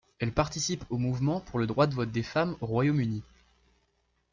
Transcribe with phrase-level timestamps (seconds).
[0.17, 3.21] Elle participe au mouvement pour le droit de vote des femmes au Royaume-Uni.